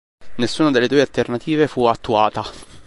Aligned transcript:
Nessuna 0.37 0.71
delle 0.71 0.87
due 0.87 1.01
alternative 1.01 1.67
fu 1.67 1.85
attuata. 1.85 2.43